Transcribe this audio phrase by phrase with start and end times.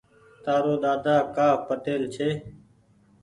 [0.43, 2.29] تآرو ۮاۮا ڪآ پٽيل ڇي۔